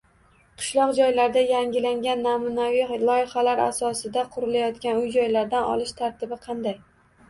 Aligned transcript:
Qishloq 0.61 0.93
joylarda 0.99 1.43
yangilangan 1.51 2.25
namunaviy 2.29 2.97
loyihalar 3.11 3.65
asosida 3.69 4.27
qurilayotgan 4.35 5.07
uy-joylardan 5.07 5.73
olish 5.79 5.99
tartibi 6.05 6.45
qanday? 6.53 6.81